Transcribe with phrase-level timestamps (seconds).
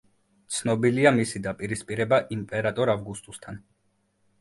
[0.55, 3.65] ცნობილია მისი დაპირისპირება იმპერატორ ავგუსტუსთან.